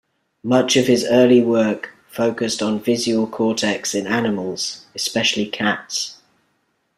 Much 0.43 0.75
of 0.77 0.87
his 0.87 1.05
early 1.05 1.43
work 1.43 1.91
focused 2.09 2.63
on 2.63 2.79
visual 2.81 3.27
cortex 3.27 3.93
in 3.93 4.07
animals, 4.07 4.87
especially 4.95 5.45
cats. 5.45 6.17